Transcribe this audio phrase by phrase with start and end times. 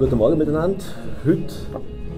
[0.00, 0.82] guten Morgen miteinander.
[1.26, 1.52] Heute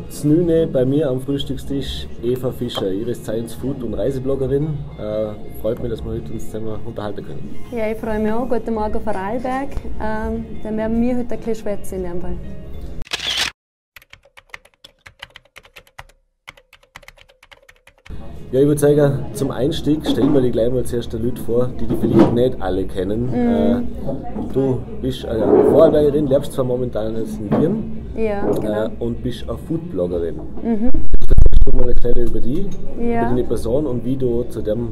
[0.09, 4.69] Znüne bei mir am Frühstückstisch Eva Fischer, ihre Science Food und Reisebloggerin.
[5.01, 7.57] Äh, freut mich, dass wir heute uns zusammen unterhalten können.
[7.73, 8.49] Ja, ich freue mich auch.
[8.49, 9.71] Guten Morgen von Arlberg.
[10.01, 12.37] Ähm, dann werden wir heute ein bisschen schwätzen in dem Fall.
[18.53, 21.71] Ja, ich würde sagen, zum Einstieg stellen wir die gleich mal zuerst die Leute vor,
[21.81, 23.31] die die vielleicht nicht alle kennen.
[23.31, 23.35] Mhm.
[23.35, 28.85] Äh, du bist eine Vorarlbergerin, lebst zwar momentan in Wien ja, genau.
[28.85, 30.35] äh, und bist eine Foodbloggerin.
[30.63, 30.91] Mhm.
[31.65, 32.67] Du mal ein über die,
[33.01, 33.21] ja.
[33.23, 34.89] über deine Person und wie du zu dem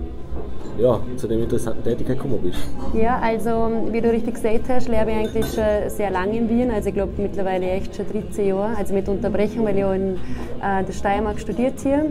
[0.80, 2.58] ja, zu dem interessanten Tätigkeit gekommen bist.
[2.94, 6.70] Ja, also wie du richtig gesagt hast, lebe ich eigentlich schon sehr lange in Wien,
[6.70, 10.14] also ich glaube mittlerweile echt schon 13 Jahre, also mit Unterbrechung, weil ich auch in
[10.62, 12.06] äh, der Steiermark studiert hier.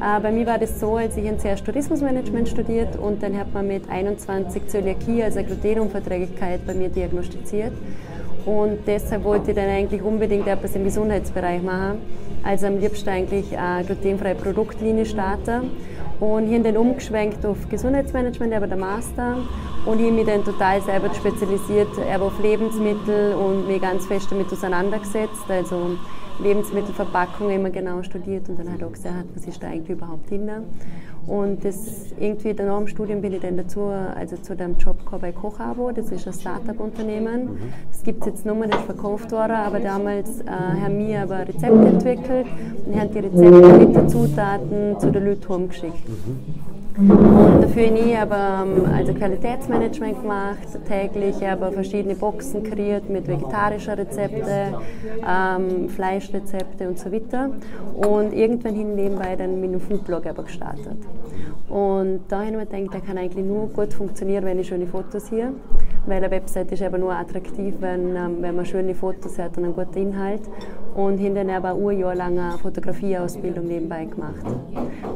[0.00, 3.52] Äh, bei mir war das so, als ich in zuerst Tourismusmanagement studiert und dann hat
[3.54, 7.72] man mit 21 Zöliakie, also Glutenunverträglichkeit bei mir diagnostiziert.
[8.46, 11.98] Und deshalb wollte ich dann eigentlich unbedingt etwas im Gesundheitsbereich machen.
[12.42, 15.70] Also am liebsten eigentlich eine glutenfreie Produktlinie starten.
[16.20, 19.38] Und hier dann umgeschwenkt auf Gesundheitsmanagement, aber der Master.
[19.86, 24.30] Und ich habe mich dann total selber spezialisiert, aber auf Lebensmittel und mich ganz fest
[24.30, 25.48] damit auseinandergesetzt.
[25.48, 25.96] Also
[26.38, 30.50] Lebensmittelverpackung immer genau studiert und dann halt auch gesagt, was ist da eigentlich überhaupt drin.
[31.30, 34.98] Und das irgendwie dann nach dem Studium bin ich dann dazu, also zu dem Job
[34.98, 37.44] gekommen bei Kochabo, das ist ein Start-up-Unternehmen.
[37.44, 37.58] Mhm.
[37.88, 41.86] Das gibt es jetzt nur, das verkauft worden, aber damals äh, haben wir aber Rezepte
[41.86, 42.46] entwickelt
[42.84, 46.08] und haben die Rezepte mit den Zutaten zu den Leuten geschickt.
[46.98, 47.49] Mhm.
[47.70, 54.74] Dafür ich aber ähm, also Qualitätsmanagement gemacht, täglich aber verschiedene Boxen kreiert mit vegetarischen Rezepten,
[55.24, 57.50] ähm, Fleischrezepte und so weiter.
[57.94, 60.98] Und irgendwann hin nebenbei dann mit einem Foodblog aber gestartet.
[61.68, 64.88] Und da habe ich mir gedacht, der kann eigentlich nur gut funktionieren, wenn ich schöne
[64.88, 65.52] Fotos hier.
[66.06, 69.64] Weil eine Website ist eben nur attraktiv, wenn, ähm, wenn man schöne Fotos hat und
[69.64, 70.42] einen guten Inhalt.
[70.94, 74.44] Und dann aber ein Jahr lang eine Fotografieausbildung nebenbei gemacht.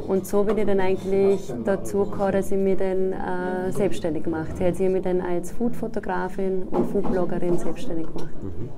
[0.07, 4.53] Und so bin ich dann eigentlich dazu gekommen, dass ich mich dann äh, selbstständig gemacht
[4.61, 4.71] habe.
[4.71, 8.43] Ich habe mich dann als Foodfotografin und Foodbloggerin selbstständig gemacht.
[8.43, 8.71] Mhm.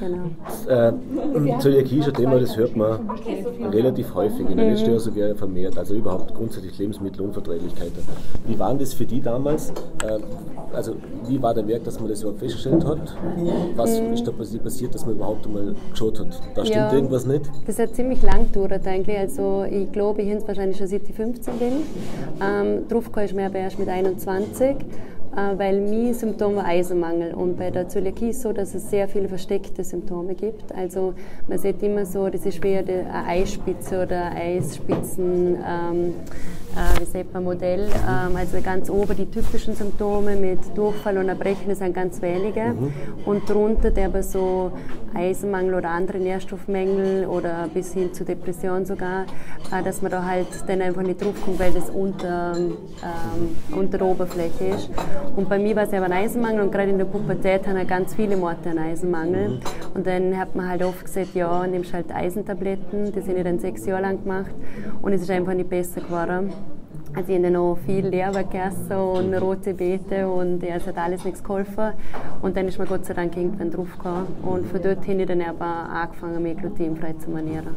[0.00, 0.30] Genau.
[0.66, 3.10] Äh, Zöliakie ist ein Thema, das hört man
[3.70, 5.76] relativ häufig in den letzten Jahren sogar vermehrt.
[5.76, 8.02] Also überhaupt grundsätzlich Lebensmittelunverträglichkeiten.
[8.46, 9.70] Wie waren das für die damals?
[10.02, 10.18] Äh,
[10.72, 10.94] also
[11.26, 13.14] wie war der Werk, dass man das überhaupt festgestellt hat?
[13.76, 14.12] Was mhm.
[14.12, 16.40] ist da passiert, dass man überhaupt einmal geschaut hat?
[16.54, 17.50] Da stimmt ja, irgendwas nicht?
[17.66, 19.18] Das hat ziemlich lang gedauert eigentlich.
[19.18, 21.72] Also ich glaube, ich habe es wahrscheinlich schon seit ich 15 bin.
[22.40, 24.74] Ähm, drauf kam ich mir aber erst mit 21 äh,
[25.32, 27.34] weil mein Symptom war Eisenmangel.
[27.34, 30.74] Und bei der Zöliakie ist so, dass es sehr viele versteckte Symptome gibt.
[30.74, 31.14] Also
[31.48, 35.56] man sieht immer so, das ist wie eine Eisspitze oder Eisspitzen.
[35.56, 36.14] Ähm,
[36.76, 37.88] äh, wie sagt man, Modell.
[38.08, 42.74] Ähm, also ganz oben die typischen Symptome mit Durchfall und Erbrechen, das sind ganz wenige.
[42.74, 42.92] Mhm.
[43.24, 44.72] Und darunter der aber so
[45.14, 49.24] Eisenmangel oder andere Nährstoffmängel oder bis hin zu Depression sogar,
[49.72, 54.06] äh, dass man da halt dann einfach nicht draufkommt, weil das unter, ähm, unter der
[54.06, 54.90] Oberfläche ist.
[55.36, 58.36] Und bei mir war es ein Eisenmangel und gerade in der Pubertät haben ganz viele
[58.36, 59.48] Morte einen Eisenmangel.
[59.48, 59.60] Mhm.
[59.94, 63.58] Und dann hat man halt oft gesagt, ja, nimmst halt Eisentabletten, das habe ich dann
[63.58, 64.50] sechs Jahre lang gemacht
[65.02, 66.52] und es ist einfach nicht besser geworden.
[67.14, 71.24] Also ich habe noch viel Lehrwerk gegessen und rote Beete und ja, es hat alles
[71.24, 71.92] nichts geholfen.
[72.40, 74.26] Und dann ist mir Gott sei Dank irgendwann draufgekommen.
[74.42, 77.74] Und von dort habe ich dann aber angefangen, mich glutenfrei zu ernähren.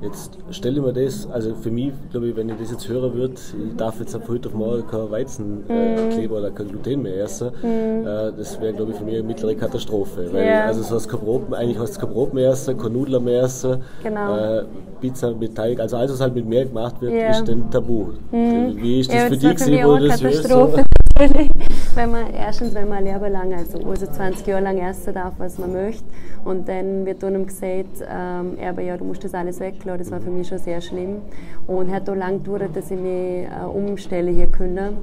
[0.00, 3.14] Jetzt stelle ich mir das, also für mich, glaube ich, wenn ich das jetzt hören
[3.14, 6.32] würde, ich darf jetzt ab heute auf morgen kein Weizenkleber äh, mm.
[6.32, 8.04] oder kein Gluten mehr essen, mm.
[8.36, 10.28] das wäre, glaube ich, für mich eine mittlere Katastrophe.
[10.32, 10.66] Weil, yeah.
[10.66, 13.42] also so hast kein Brot, eigentlich hast du kein Brot mehr essen, keine Nudeln mehr
[13.42, 14.36] essen, genau.
[14.36, 14.64] äh,
[15.00, 17.30] Pizza mit Teig, also alles, was halt mit mehr gemacht wird, yeah.
[17.30, 18.06] ist dann tabu.
[18.32, 18.51] Mm.
[18.76, 20.84] Wie ist das ja, für dich gewesen, wo das Katastrophe.
[21.94, 25.34] wenn man erstens, wenn man ein Leben lang, also, also 20 Jahre lang essen darf,
[25.38, 26.04] was man möchte,
[26.44, 29.98] und dann wird einem gesagt, ähm, aber ja, du musst das alles weglassen.
[29.98, 31.20] Das war für mich schon sehr schlimm
[31.66, 34.96] und hat auch lange gedauert, dass ich mich äh, umstellen hier können.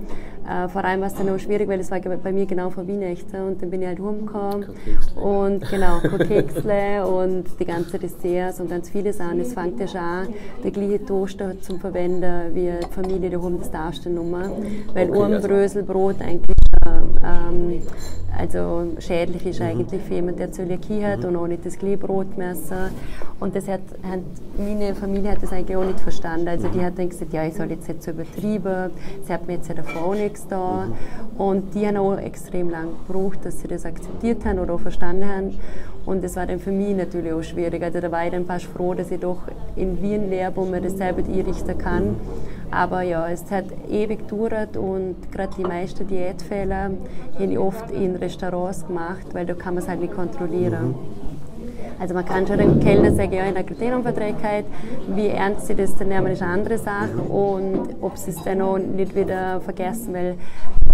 [0.49, 2.87] Äh, vor allem war es dann auch schwierig, weil es war bei mir genau vor
[2.87, 4.65] Weihnachten und dann bin ich halt rumgekommen
[5.15, 9.39] und genau, Kekse und die ganzen Desserts und ganz viele Sachen.
[9.41, 10.27] Es fängt ja schon an,
[10.63, 14.51] der gleiche Toaster zum Verwenden wie die Familie das darfst du nicht mehr,
[14.93, 17.81] weil okay, also Bröselbrot eigentlich ähm,
[18.37, 19.65] also schädlich ist mhm.
[19.65, 21.29] eigentlich für jemanden, der Zöliakie hat mhm.
[21.29, 22.91] und auch nicht das Gleichbrot mehr essen.
[23.39, 24.19] Und das hat, hat,
[24.57, 26.47] meine Familie hat das eigentlich auch nicht verstanden.
[26.47, 26.85] Also die mhm.
[26.85, 28.91] hat dann gesagt, ja, ich soll jetzt nicht so übertrieben,
[29.23, 30.87] sie hat mir jetzt ja davor nichts da.
[31.37, 35.27] Und die haben auch extrem lange gebraucht, dass sie das akzeptiert haben oder auch verstanden
[35.27, 35.59] haben.
[36.05, 37.83] Und das war dann für mich natürlich auch schwierig.
[37.83, 39.39] Also da war ich dann fast froh, dass ich doch
[39.75, 42.15] in Wien lebe, wo man das selber einrichten kann.
[42.69, 42.73] Mhm.
[42.73, 46.91] Aber ja, es hat ewig gedauert und gerade die meisten Diätfehler
[47.33, 50.89] habe ich oft in Restaurants gemacht, weil da kann man es halt nicht kontrollieren.
[50.89, 51.29] Mhm.
[51.99, 54.63] Also man kann schon den Kellner sagen, ja, in der Glutenunverträglichkeit,
[55.15, 58.61] wie ernst sie das dann nehmen, ist eine andere Sache und ob sie es dann
[58.61, 60.35] auch nicht wieder vergessen, weil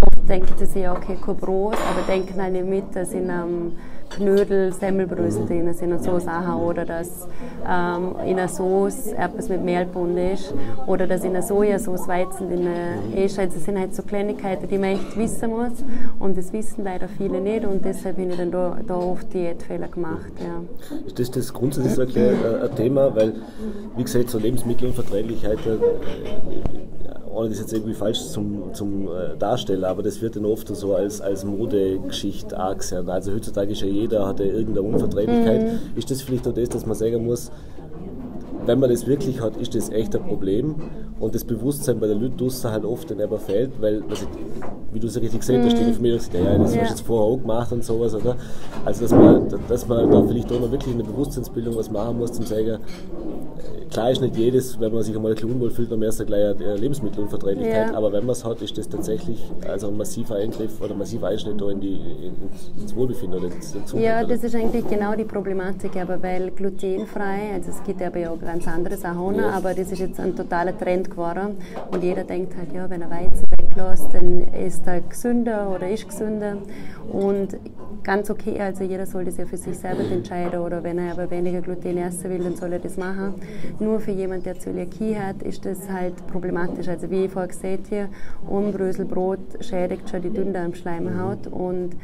[0.01, 3.74] oft denken sie, ja, okay, kein Brot, aber denken halt nicht mit, dass in einem
[4.16, 6.56] Knödel, Semmelbrösel drin sind und so Sachen.
[6.62, 7.28] Oder dass
[7.70, 10.54] ähm, in einer Sauce etwas mit Mehl gebunden ist.
[10.88, 12.68] Oder dass in einer Sojasauce Weizen drin
[13.16, 13.38] ist.
[13.38, 15.84] Also das sind halt so Kleinigkeiten, die man echt wissen muss.
[16.20, 17.66] Und das wissen leider viele nicht.
[17.66, 20.32] Und deshalb habe ich dann da, da oft Diätfehler gemacht.
[20.40, 20.62] Ja.
[21.06, 23.16] Ist das, das grundsätzlich ein, ein Thema?
[23.16, 23.34] Weil,
[23.96, 25.60] wie gesagt, so Lebensmittelunverträglichkeit
[27.36, 30.96] ohne das jetzt irgendwie falsch zum, zum äh, Darstellen, aber das wird dann oft so
[30.96, 33.10] als, als Modegeschichte angesehen.
[33.10, 35.64] Also heutzutage ist ja jeder, hat ja irgendeine Unverträglichkeit.
[35.64, 35.98] Mhm.
[35.98, 37.52] Ist das vielleicht auch das, dass man sagen muss,
[38.66, 40.76] wenn man das wirklich hat, ist das echt ein Problem.
[41.20, 44.26] Und das Bewusstsein bei den Leuten halt oft dann aber fehlt, weil, also,
[44.92, 45.88] wie du es richtig gesehen hast, mhm.
[45.88, 46.81] die Familie sagt, ja, das ja.
[46.81, 48.36] hast du jetzt vorher auch gemacht und sowas, oder?
[48.84, 52.18] Also, dass man, dass man da vielleicht auch noch wirklich in der Bewusstseinsbildung was machen
[52.18, 52.80] muss, zum sagen,
[53.90, 56.76] klar ist nicht jedes, wenn man sich einmal ein unwohl fühlt, am ersten gleich eine
[56.76, 57.94] Lebensmittelunverträglichkeit, ja.
[57.94, 61.28] aber wenn man es hat, ist das tatsächlich also ein massiver Eingriff oder ein massiver
[61.28, 62.00] Einschnitt in die,
[62.80, 67.72] ins Wohlbefinden oder ins Ja, das ist eigentlich genau die Problematik, aber weil glutenfrei, also
[67.72, 69.52] es gibt aber ja auch ganz andere Sachen, ja.
[69.52, 71.58] aber das ist jetzt ein totaler Trend geworden
[71.92, 76.08] und jeder denkt halt, ja, wenn er Weizen weglässt, dann ist er gesünder oder ist
[76.08, 76.58] gesünder
[77.12, 77.58] und
[78.06, 81.30] ganz okay, also jeder soll das ja für sich selber entscheiden oder wenn er aber
[81.31, 83.34] weniger Gluten essen will, dann soll er das machen.
[83.80, 86.88] Nur für jemanden, der Zöliakie hat, ist das halt problematisch.
[86.88, 88.10] Also wie ich vorher gesagt habe,
[88.48, 91.96] Unbröselbrot schädigt schon die Dünndarmschleimhaut und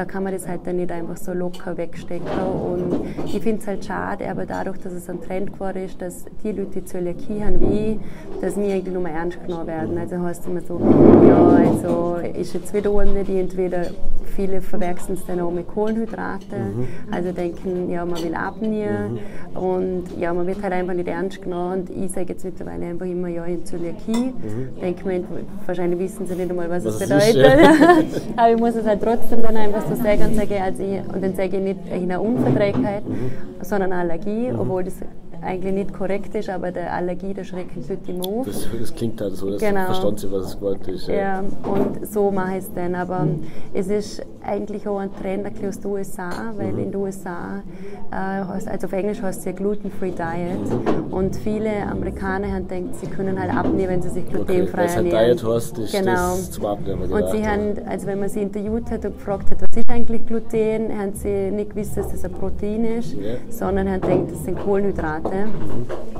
[0.00, 2.26] da kann man das halt dann nicht einfach so locker wegstecken.
[2.26, 6.24] Und ich finde es halt schade, aber dadurch, dass es ein Trend geworden ist, dass
[6.42, 7.98] die Leute, die Zöliakie haben, wie ich,
[8.40, 9.98] dass wir eigentlich nur mehr ernst genommen werden.
[9.98, 10.80] Also heißt immer so,
[11.28, 13.88] ja, also ist jetzt wieder eine, die entweder
[14.30, 16.88] viele verwechseln es dann auch mit Kohlenhydraten, mhm.
[17.10, 19.18] also denken, ja, man will abnehmen
[19.52, 19.56] mhm.
[19.58, 23.06] und ja, man wird halt einfach nicht ernst genommen und ich sage jetzt mittlerweile einfach
[23.06, 24.80] immer, ja, in Zöliakie, mhm.
[24.80, 25.24] denke mir,
[25.66, 27.96] wahrscheinlich wissen sie nicht einmal, was, was es bedeutet, ist, ja.
[28.36, 31.22] aber ich muss es halt trotzdem dann einfach so sagen und sage, also ich, und
[31.22, 33.30] dann sage ich nicht eine Unverträglichkeit, mhm.
[33.62, 34.60] sondern eine Allergie, mhm.
[34.60, 34.94] obwohl das
[35.42, 38.46] eigentlich nicht korrekt ist, aber der Allergie, der schreckt Leute immer auf.
[38.46, 39.86] Das, das klingt halt so, dass genau.
[39.86, 41.08] verstanden sie, was es Wort ist.
[41.08, 41.14] Ja.
[41.14, 41.38] ja.
[41.40, 42.94] und so mache ich es dann.
[42.94, 43.44] Aber mhm.
[43.72, 46.78] es ist eigentlich auch ein Trend aus den USA, weil mhm.
[46.78, 47.62] in den USA,
[48.10, 50.70] äh, also auf Englisch heißt es ja Gluten-Free Diet.
[50.70, 51.12] Mhm.
[51.12, 55.36] Und viele Amerikaner haben gedacht, sie können halt abnehmen, wenn sie sich glutenfrei okay, ernähren.
[55.36, 56.12] Diet heißt, ist genau.
[56.12, 57.10] das zum Abnehmen.
[57.10, 60.26] Und sie haben, also wenn man sie interviewt hat und gefragt hat, was ist eigentlich
[60.26, 63.34] Gluten, haben sie nicht gewusst, dass das ein Protein ist, ja.
[63.48, 65.30] sondern haben gedacht, das sind Kohlenhydrate.
[65.30, 66.19] Monate.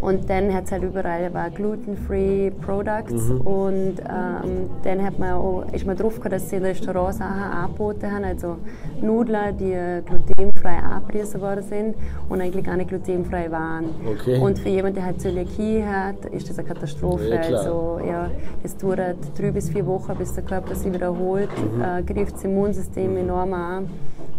[0.00, 3.40] Und dann hat es halt überall war gluten-free Products mhm.
[3.42, 7.42] und ähm, dann hat man auch, ist man drauf gekommen, dass sie in Restaurants Sachen
[7.42, 8.56] angeboten haben, also
[9.02, 9.76] Nudeln, die
[10.06, 11.94] glutenfrei abgerissen worden sind
[12.28, 13.90] und eigentlich gar nicht glutenfrei waren.
[14.06, 14.38] Okay.
[14.38, 17.28] Und für jemanden, der halt Zöliakie hat, ist das eine Katastrophe.
[17.28, 18.30] Ja, also ja,
[18.62, 21.82] es dauert drei bis vier Wochen, bis der Körper sich wieder erholt, mhm.
[21.82, 23.90] äh, greift das Immunsystem enorm an.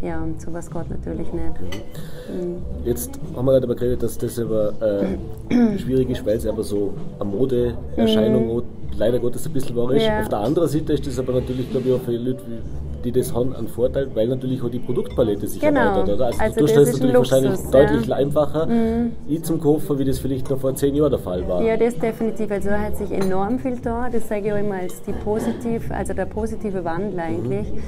[0.01, 1.61] Ja, und sowas geht natürlich nicht.
[1.61, 2.57] Mhm.
[2.85, 6.63] Jetzt haben wir gerade darüber geredet, dass das aber äh, schwierig ist, weil es aber
[6.63, 8.63] so eine Modeerscheinung mhm.
[8.97, 10.03] leider Gottes ein bisschen war ist.
[10.03, 10.21] Ja.
[10.21, 13.11] Auf der anderen Seite ist das aber natürlich, glaube ich, auch für Leute wie die
[13.11, 15.79] das haben, einen Vorteil, weil natürlich auch die Produktpalette sich genau.
[15.81, 16.15] erweitert.
[16.15, 16.25] Oder?
[16.27, 17.71] Also, also du stellst natürlich Luxus, wahrscheinlich ja.
[17.71, 19.11] deutlich einfacher mhm.
[19.27, 21.61] ich zum Kaufen, wie das vielleicht noch vor zehn Jahren der Fall war.
[21.63, 22.51] Ja, das definitiv.
[22.51, 24.09] Also da hat sich enorm viel da.
[24.09, 27.79] Das sage ich auch immer als die positiv, also der positive Wandel eigentlich, mhm.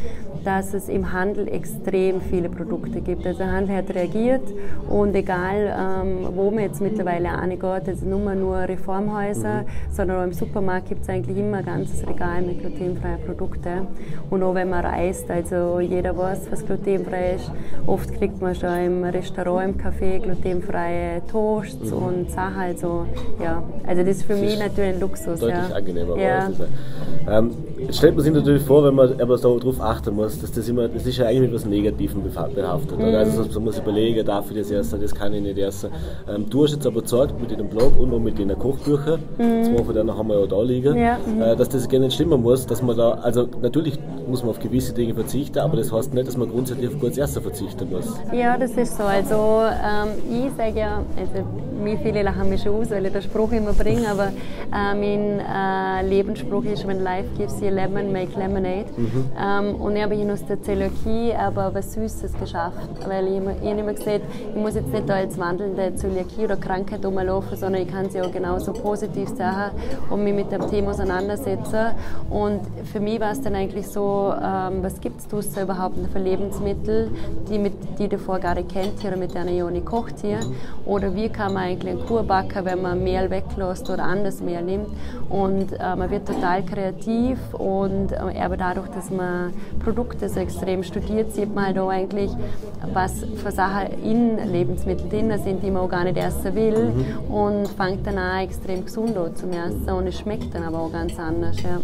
[0.44, 3.26] dass es im Handel extrem viele Produkte gibt.
[3.26, 4.44] Also der Handel hat reagiert
[4.90, 9.66] und egal, ähm, wo man jetzt mittlerweile angeht, also nur nur Reformhäuser, mhm.
[9.92, 13.88] sondern auch im Supermarkt gibt es eigentlich immer ein ganzes Regal mit glutenfreien Produkten.
[14.30, 15.30] Und auch wenn man reist, heißt.
[15.30, 17.52] Also jeder weiß, was glutenfrei ist.
[17.86, 21.98] Oft kriegt man schon im Restaurant, im Café glutenfreie Toasts mhm.
[21.98, 22.62] und Sachen.
[22.62, 23.06] Also,
[23.42, 23.64] ja.
[23.86, 25.40] also das ist für das mich ist natürlich ein Luxus.
[25.40, 25.76] Deutlich ja.
[25.76, 26.18] angenehmer.
[26.18, 26.50] Ja.
[27.30, 27.52] Ähm,
[27.92, 31.06] stellt man sich natürlich vor, wenn man aber darauf achten muss, dass das immer, das
[31.06, 32.98] ist ja eigentlich mit etwas Negativem behaftet.
[32.98, 33.16] Mhm.
[33.16, 35.90] Also man muss überlegen, darf ich das essen, das kann ich nicht essen.
[36.34, 39.64] Ähm, du hast jetzt aber gezeigt mit deinem Blog und auch mit deinen Kochbüchern, mhm.
[39.64, 41.18] zwei von denen haben wir ja da liegen, ja.
[41.26, 41.42] Mhm.
[41.42, 44.60] Äh, dass das gerne nicht stimmen muss, dass man da, also natürlich muss man auf
[44.60, 48.16] gewisse Dinge verzichten, aber das heißt nicht, dass man grundsätzlich auf kurz Essen verzichten muss.
[48.32, 49.04] Ja, das ist so.
[49.04, 51.46] Also ähm, ich sage ja, also
[51.82, 55.40] mich viele lachen mich schon aus, weil ich den Spruch immer bringe, aber äh, mein
[55.40, 58.86] äh, Lebensspruch ist, when life gives you lemon, make lemonade.
[58.96, 59.32] Mhm.
[59.40, 63.52] Ähm, und ich habe hier aus der Zöliakie aber was Süßes geschafft, weil ich, immer,
[63.52, 67.82] ich habe immer gesagt, ich muss jetzt nicht als wandelnde Zöliakie oder Krankheit rumlaufen, sondern
[67.82, 69.76] ich kann sie auch genauso positiv sagen
[70.10, 71.92] und mich mit dem Thema auseinandersetzen.
[72.30, 72.62] Und
[72.92, 77.12] für mich war es dann eigentlich so, ähm, was gibt es überhaupt für Lebensmittel,
[77.50, 80.40] die, mit, die davor gar nicht kennt oder mit denen ich auch nicht kocht hier?
[80.86, 84.62] Oder wie kann man eigentlich einen Kuh backen, wenn man Mehl weglässt oder anders Mehl
[84.62, 84.88] nimmt?
[85.30, 89.54] Und äh, man wird total kreativ und äh, aber dadurch, dass man
[89.84, 92.32] Produkte so extrem studiert, sieht man halt auch eigentlich,
[92.94, 97.34] was für Sachen in Lebensmitteln drin sind, die man auch gar nicht essen will mhm.
[97.34, 100.92] und fängt dann an extrem gesund an zum Essen und es schmeckt dann aber auch
[100.92, 101.62] ganz anders.
[101.62, 101.80] Ja.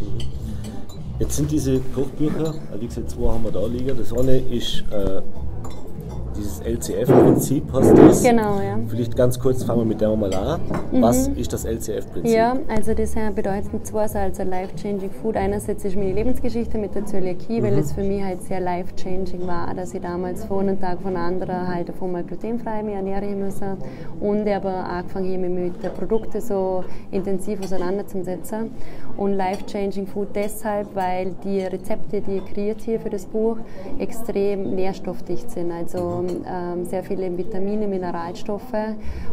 [1.20, 3.98] Jetzt sind diese Kochbücher, wie gesagt, zwei haben wir da liegen.
[3.98, 5.22] Das eine ist äh,
[6.40, 8.24] dieses LCF-Prinzip hast du das.
[8.24, 8.80] Genau, ja.
[8.88, 10.62] Vielleicht ganz kurz fangen wir mit dem mal an.
[10.92, 11.02] Mhm.
[11.02, 12.32] Was ist das LCF-Prinzip?
[12.32, 15.36] Ja, also das bedeutet zwei Sachen, also Life-Changing Food.
[15.36, 17.66] Einerseits ist meine Lebensgeschichte mit der Zöliakie, mhm.
[17.66, 21.16] weil es für mich halt sehr life-changing war, dass ich damals von einem Tag von
[21.16, 23.78] anderen halt auf einmal glutenfrei mich ernähren musste
[24.20, 28.72] und aber angefangen habe, mich mit den Produkten so intensiv auseinanderzusetzen.
[29.18, 33.58] Und Life-Changing Food deshalb, weil die Rezepte, die ich kreiert hier für das Buch,
[33.98, 35.72] extrem nährstoffdicht sind.
[35.72, 38.74] Also ähm, sehr viele Vitamine, Mineralstoffe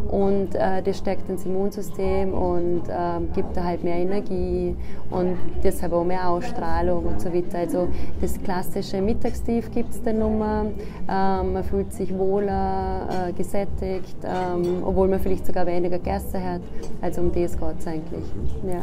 [0.09, 4.76] und äh, das stärkt das Immunsystem und ähm, gibt da halt mehr Energie
[5.11, 7.59] und deshalb auch mehr Ausstrahlung und so weiter.
[7.59, 7.88] Also
[8.21, 10.67] das klassische Mittagstief gibt es dann nochmal.
[11.09, 16.61] Ähm, man fühlt sich wohler, äh, gesättigt, ähm, obwohl man vielleicht sogar weniger gegessen hat.
[17.00, 18.25] Also um das geht es eigentlich.
[18.67, 18.83] Ja.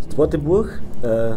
[0.00, 0.66] Das zweite Buch,
[1.02, 1.34] äh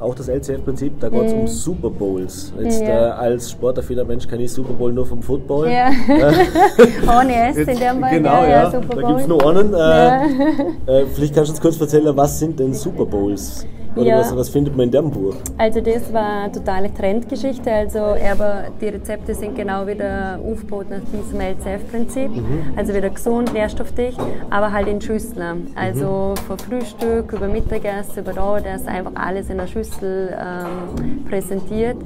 [0.00, 1.40] auch das LCF-Prinzip, da geht es mhm.
[1.40, 2.52] um Super Bowls.
[2.60, 3.08] Jetzt ja.
[3.08, 5.70] äh, als sportaffiner Mensch kenne ich Super Bowl nur vom Football.
[5.70, 5.90] Ja.
[7.20, 8.10] Ohne S in dem Fall.
[8.10, 8.48] Genau, ja.
[8.48, 8.70] ja.
[8.70, 9.74] Da gibt es nur einen.
[9.74, 13.66] Äh, äh, vielleicht kannst du uns kurz erzählen, was sind denn Super Bowls?
[13.96, 14.18] Oder ja.
[14.18, 15.34] was, was, findet man in dem Buch?
[15.56, 17.70] Also das war eine totale Trendgeschichte.
[17.70, 22.30] Also aber die Rezepte sind genau wieder aufgebaut nach diesem LCF-Prinzip.
[22.30, 22.74] Mhm.
[22.76, 24.18] Also wieder gesund, nährstoffdicht,
[24.50, 25.68] aber halt in Schüsseln.
[25.76, 26.40] Also mhm.
[26.46, 31.96] von Frühstück über Mittagessen, über da, das einfach alles in einer Schüssel ähm, präsentiert,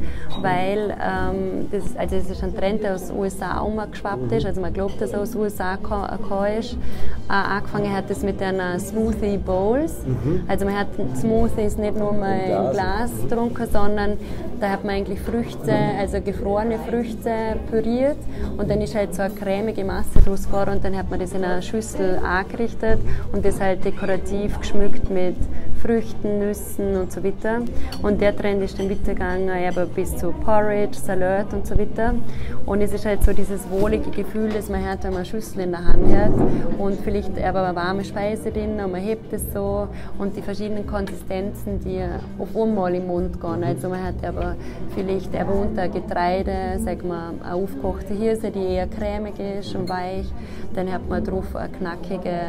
[0.43, 4.43] weil ähm, das, also das ist ein Trend, der aus den USA umgeschwappt ist.
[4.43, 4.49] Mhm.
[4.49, 6.75] Also man glaubt, dass er aus den USA gekommen ist.
[6.75, 9.95] Äh, angefangen hat es mit den Smoothie Bowls.
[10.05, 10.43] Mhm.
[10.49, 14.19] Also man hat Smoothies nicht nur mal im Glas getrunken, sondern
[14.61, 17.31] da hat man eigentlich Früchte, also gefrorene Früchte
[17.71, 18.19] püriert
[18.57, 21.33] und dann ist halt so eine cremige Masse draus geworden und dann hat man das
[21.33, 22.99] in einer Schüssel angerichtet
[23.33, 25.37] und das halt dekorativ geschmückt mit
[25.81, 27.61] Früchten, Nüssen und so weiter.
[28.03, 32.15] Und der Trend ist dann weitergegangen, eben bis zu Porridge, Salat und so weiter.
[32.67, 35.61] Und es ist halt so dieses wohlige Gefühl, das man hat, wenn man eine Schüssel
[35.61, 36.33] in der Hand hat
[36.79, 40.87] und vielleicht aber eine warme Speise drin und man hebt es so und die verschiedenen
[40.87, 42.03] Konsistenzen, die
[42.39, 43.65] auf einmal im Mund gehen.
[43.65, 44.57] Also man hat aber
[44.95, 50.27] vielleicht unter Getreide, sagen wir, eine aufgekochte Hirse, die eher cremig ist und weich.
[50.75, 52.41] Dann hat man drauf eine knackige,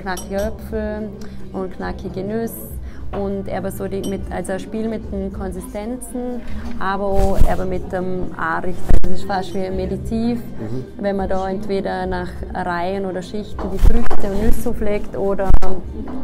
[0.00, 1.08] knackige Äpfel
[1.52, 2.77] und knackige Nüsse
[3.12, 6.40] und eben so die mit, also ein Spiel mit den Konsistenzen,
[6.78, 8.82] aber auch eben mit dem Anrichten.
[9.02, 10.84] Das ist fast wie meditativ, mhm.
[10.98, 15.50] wenn man da entweder nach Reihen oder Schichten die Früchte und Nüsse auflegt oder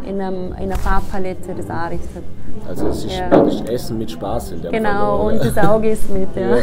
[0.06, 2.24] in, einem, in einer Farbpalette das anrichtet.
[2.68, 3.46] Also es ist ja.
[3.70, 6.56] Essen mit Spaß in der Genau, Fall, und das Auge ist mit, ja.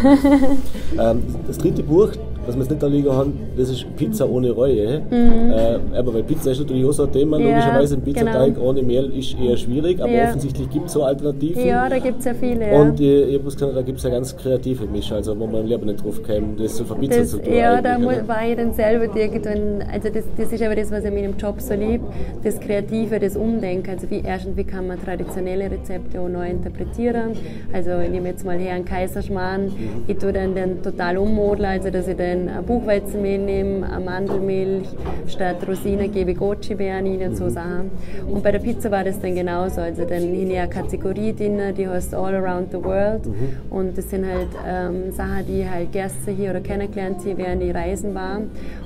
[1.12, 2.10] Ähm, das dritte Buch,
[2.46, 5.02] was wir jetzt nicht da liegen haben, das ist Pizza ohne Reue.
[5.10, 5.52] Mhm.
[5.52, 8.68] Äh, aber weil Pizza ist natürlich auch so ein Thema, logischerweise ein Pizzateig genau.
[8.68, 11.66] ohne Mehl ist eher schwierig, aber offensichtlich gibt es so Alternativen.
[11.66, 12.66] Ja, da gibt es ja viele.
[12.72, 15.68] Und äh, ich muss da gibt es ja ganz kreative Mischer, also wo man im
[15.68, 17.54] Leben nicht drauf käme, das so für Pizza das, zu tun.
[17.54, 18.28] Ja, da oder?
[18.28, 21.38] war ich dann selber irgendwann, also das, das ist aber das, was ich in meinem
[21.38, 22.06] Job so liebe,
[22.44, 23.92] das Kreative, das Umdenken.
[23.92, 27.36] Also wie, erstens, wie kann man traditionelle Rezepte auch neu interpretieren.
[27.74, 29.72] Also ich nehme jetzt mal her einen Kaiserschmarrn, mhm.
[30.08, 34.88] ich tue dann den total ummodeln, also dass ich dann Buchweizenmehl nehme, Mandelmilch,
[35.28, 37.92] statt Rosinen gebe ich Goji-Beeren rein und so Sachen.
[38.28, 39.82] Und bei der Pizza war das dann genauso.
[39.82, 43.26] Also dann habe ich eine Kategorie drin, die heißt All Around the World.
[43.26, 43.34] Mhm.
[43.70, 47.64] Und das sind halt ähm, Sachen, die ich halt Gäste hier oder kennengelernt habe, während
[47.64, 48.42] ich reisen war.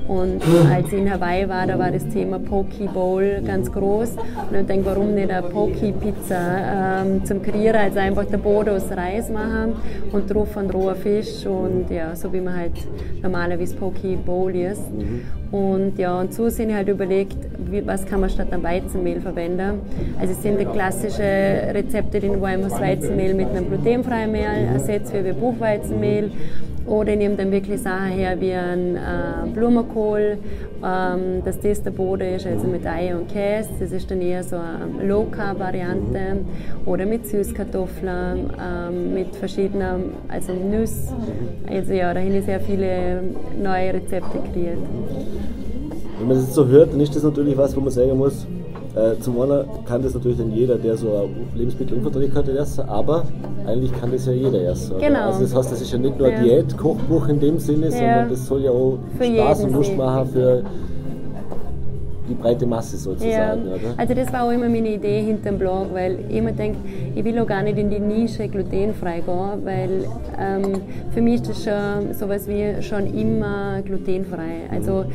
[0.07, 4.11] Und als ich in Hawaii war, da war das Thema Poke Bowl ganz groß.
[4.49, 6.35] Und ich denke, warum nicht eine Poke Pizza
[6.85, 9.75] ähm, zum Kreieren, also einfach den Boden aus Reis machen
[10.11, 12.73] und drauf ein roher Fisch und ja, so wie man halt
[13.21, 14.91] normal normalerweise Poke Bowl ist.
[14.91, 15.21] Mhm.
[15.51, 17.37] Und ja, und so sind halt überlegt,
[17.69, 19.81] wie, was kann man statt am Weizenmehl verwenden.
[20.19, 21.21] Also es sind klassische
[21.73, 26.31] Rezepte drin, wo man das Weizenmehl mit einem glutenfreien Mehl ersetzt, wie Buchweizenmehl.
[26.85, 30.37] Oder ich nehme dann wirklich Sachen her wie ein äh, Blumenkohl,
[30.83, 33.69] ähm, dass das der Boden ist, also mit Eier und Käse.
[33.79, 36.45] Das ist dann eher so eine Low-Carb-Variante.
[36.85, 41.15] Oder mit Süßkartoffeln, ähm, mit verschiedenen, also Nüssen.
[41.67, 43.23] Also ja, da habe ich sehr viele
[43.59, 44.77] neue Rezepte kreiert.
[46.19, 48.45] Wenn man das so hört, dann ist das natürlich was, wo man sagen muss,
[48.95, 53.25] äh, zum einen kann das natürlich dann jeder, der so eine Lebensmittelunverträglichkeit hat, essen, aber
[53.65, 54.95] eigentlich kann das ja jeder essen.
[54.99, 55.25] Genau.
[55.25, 56.43] Also das heißt, das ist ja nicht nur ein ja.
[56.43, 57.91] Diät-Kochbuch in dem Sinne, ja.
[57.91, 60.63] sondern das soll ja auch für Spaß und Lust machen für
[62.27, 63.67] die breite Masse sozusagen.
[63.67, 63.73] Ja.
[63.73, 63.93] Oder?
[63.97, 66.79] Also das war auch immer meine Idee hinter dem Blog, weil ich immer denke,
[67.13, 70.05] ich will auch gar nicht in die Nische glutenfrei gehen, weil
[70.39, 70.81] ähm,
[71.13, 74.69] für mich ist das schon sowas wie schon immer glutenfrei.
[74.71, 75.05] Also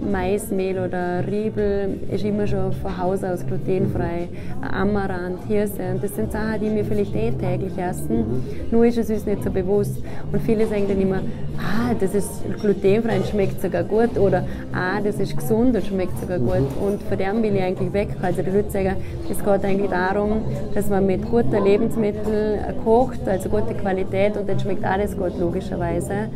[0.00, 4.28] Maismehl oder Riebel ist immer schon von Haus aus glutenfrei.
[4.60, 8.42] Amaranth, Hirse, das sind Sachen, die wir vielleicht eh täglich essen, mhm.
[8.70, 9.96] nur ist es uns nicht so bewusst.
[10.32, 11.20] Und viele sagen dann immer,
[11.58, 16.18] ah, das ist glutenfrei und schmeckt sogar gut oder ah, das ist gesund und schmeckt
[16.20, 16.57] sogar gut.
[16.62, 16.86] Mhm.
[16.86, 18.08] Und von dem will ich eigentlich weg.
[18.22, 18.96] Also die Leute sagen,
[19.30, 20.42] es geht eigentlich darum,
[20.74, 26.28] dass man mit guten Lebensmitteln kocht, also gute Qualität und dann schmeckt alles gut, logischerweise.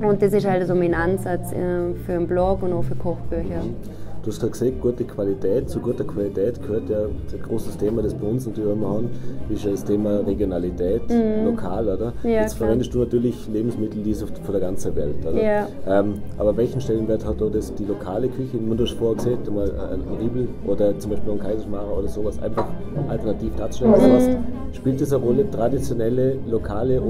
[0.00, 3.62] Und das ist halt so mein Ansatz äh, für einen Blog und auch für Kochbücher.
[4.28, 5.70] Du hast gerade gesagt, gute Qualität.
[5.70, 9.08] Zu guter Qualität gehört ja ein großes Thema, das bei uns natürlich immer haben,
[9.48, 11.46] ist ja das Thema Regionalität, mhm.
[11.46, 12.12] lokal, oder?
[12.24, 12.66] Ja, Jetzt klar.
[12.66, 15.42] verwendest du natürlich Lebensmittel, die sind von der ganzen Welt, oder?
[15.42, 15.66] Ja.
[15.86, 18.58] Ähm, aber welchen Stellenwert hat da das, die lokale Küche?
[18.58, 22.66] Du hast vorher gesagt, mal ein Riebel oder zum Beispiel ein Kaiserschmarrer oder sowas, einfach
[23.08, 23.92] alternativ darzustellen.
[23.92, 24.12] Mhm.
[24.12, 24.38] Das heißt,
[24.72, 27.00] spielt das eine Rolle, traditionelle, lokale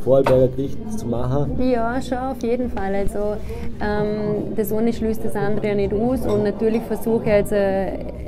[0.00, 1.58] Vorarlberger Gericht zu machen?
[1.70, 2.94] Ja, schon auf jeden Fall.
[2.94, 3.36] Also
[3.80, 7.54] ähm, das eine schließt das andere ja nicht aus und natürlich versuche ich also,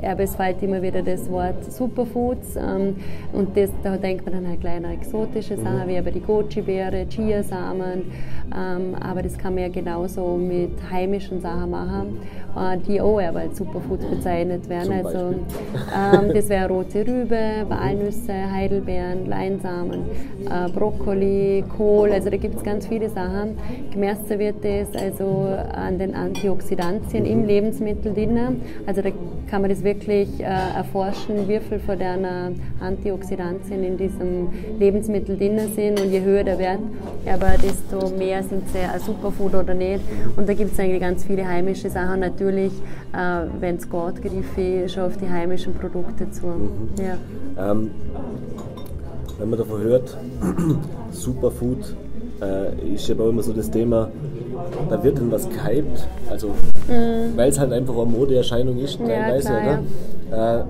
[0.05, 2.95] aber es fällt immer wieder das Wort Superfoods ähm,
[3.31, 5.87] und das, da denkt man dann halt gleich an exotische Sachen, mhm.
[5.87, 8.11] wie aber die Goji-Beere, Chiasamen,
[8.55, 12.19] ähm, aber das kann man ja genauso mit heimischen Sachen machen,
[12.55, 15.05] äh, die auch aber als Superfoods bezeichnet werden.
[15.05, 15.35] also
[15.95, 20.01] ähm, das wäre rote Rübe, Walnüsse, Heidelbeeren, Leinsamen,
[20.45, 23.57] äh, Brokkoli, Kohl, also da gibt es ganz viele Sachen.
[23.91, 28.61] Gemessen wird es also an den Antioxidantien im Lebensmittel drin.
[28.85, 29.09] Also da
[29.49, 32.25] kann man das wirklich äh, erforschen, wie viel von den
[32.79, 36.79] Antioxidantien in diesem Lebensmittel drin sind und je höher der Wert,
[37.25, 40.01] aber desto mehr sind sie ein Superfood oder nicht.
[40.35, 42.21] Und da gibt es eigentlich ganz viele heimische Sachen.
[42.21, 42.73] Natürlich,
[43.13, 46.47] äh, wenn es geht, greife ich schon auf die heimischen Produkte zu.
[46.47, 46.89] Mhm.
[46.97, 47.71] Ja.
[47.71, 47.91] Ähm,
[49.39, 50.17] wenn man davon hört,
[51.11, 51.95] Superfood
[52.41, 54.11] äh, ist ja auch immer so das Thema,
[54.89, 56.51] da wird dann was gehypt, also
[56.87, 57.35] mhm.
[57.35, 59.83] weil es halt einfach eine Modeerscheinung ist teilweise, ja, klar,
[60.31, 60.59] ja.
[60.59, 60.63] Äh,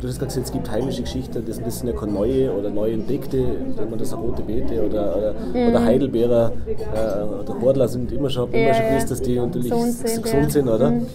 [0.00, 2.92] du hast gesagt, es gibt heimische Geschichten, das, das sind ja keine neue oder neu
[2.92, 3.44] entdeckte,
[3.76, 5.68] wenn man das rote Beete oder, oder, mhm.
[5.68, 9.70] oder Heidelbeerer äh, oder Bordler sind immer schon, ja, immer schon gewusst, dass die natürlich
[9.70, 10.90] gesund sind, gesund sind oder?
[10.90, 11.06] Mhm.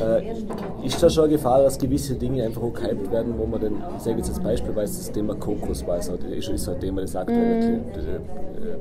[0.00, 3.60] Äh, ist da schon eine Gefahr, dass gewisse Dinge einfach auch gehypt werden, wo man
[3.60, 6.08] dann, ich sage jetzt als Beispiel, weil das Thema Kokos war, ist,
[6.48, 7.80] ist so ein Thema, das aktuell mm.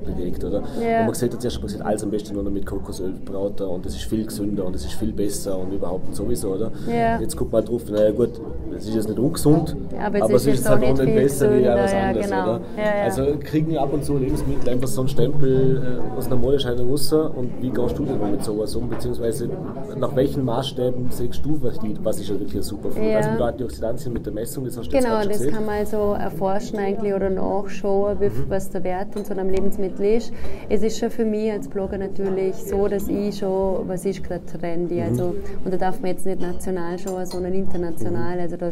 [0.05, 0.61] Bewegt, oder?
[0.79, 0.99] Yeah.
[0.99, 3.59] Wo man gesagt hat, ja schon passiert, alles am besten nur noch mit Kokosöl braut
[3.61, 6.71] und das ist viel gesünder und das ist viel besser und überhaupt und sowieso, oder?
[6.87, 7.19] Yeah.
[7.19, 8.31] Jetzt guckt man drauf, naja gut,
[8.75, 11.67] es ist jetzt nicht ungesund, aber, aber es ist, jetzt halt auch nicht besser wie
[11.67, 12.43] alles ja, anderes, genau.
[12.43, 12.61] oder?
[12.77, 16.35] Ja, also kriegen ja ab und zu Lebensmittel einfach so einen Stempel äh, aus einer
[16.35, 19.49] Modescheine raus und wie gehst du denn mit sowas um, beziehungsweise
[19.97, 23.03] nach welchen Maßstäben siehst du, was, was ist ja wirklich super Food?
[23.03, 23.17] Ja.
[23.17, 25.53] Also mit Antioxidantien, mit der Messung, das hast du Genau, das gesehen.
[25.53, 28.45] kann man also erforschen eigentlich oder nachschauen, mhm.
[28.49, 30.31] was der Wert in so einem Lebensmittel ist.
[30.69, 34.45] Es ist schon für mich als Blogger natürlich so, dass ich schon, was ist gerade
[34.45, 35.01] trendy, mhm.
[35.03, 38.41] also, und da darf man jetzt nicht national schauen, sondern international, mhm.
[38.41, 38.69] also da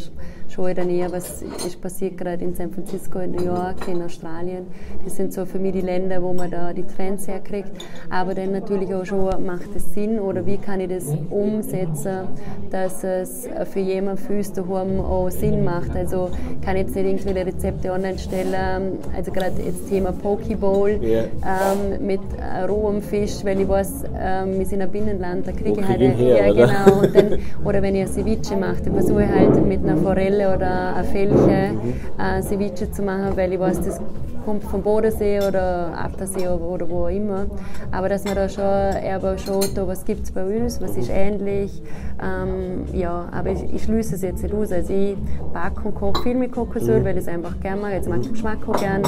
[0.49, 4.01] schaue ich dann eher, was ist passiert gerade in San Francisco, in New York, in
[4.01, 4.65] Australien.
[5.03, 7.71] Das sind so für mich die Länder, wo man da die Trends herkriegt,
[8.09, 12.27] aber dann natürlich auch schon, macht es Sinn oder wie kann ich das umsetzen,
[12.71, 15.95] dass es für jemanden fürs daheim auch Sinn macht.
[15.95, 16.29] Also
[16.63, 21.25] kann jetzt nicht irgendwelche Rezepte online stellen, also gerade jetzt Thema Pokeball yeah.
[21.43, 22.21] ähm, mit
[22.67, 26.47] rohem Fisch, weil ich weiß, ähm, wir sind ein Binnenland, da kriege ich halt, her,
[26.47, 29.97] ja, genau, dann, oder wenn ich ein Ceviche mache, dann versuche ich halt mit einer
[29.97, 31.93] Forelle oder eine Felche mhm.
[32.19, 33.99] äh, Ceviche zu machen, weil ich weiß, das
[34.45, 37.47] kommt vom Bodensee oder Attersee oder wo auch immer.
[37.91, 41.81] Aber dass man da schon aber schaut, was gibt es bei uns, was ist ähnlich.
[42.23, 44.71] Ähm, ja, aber ich, ich schließe es jetzt nicht aus.
[44.71, 45.17] Also ich
[45.51, 47.93] backe und koche viel mit Kokosöl, weil ich es einfach gerne mache.
[47.93, 49.03] Jetzt mag ich den Geschmack auch gerne.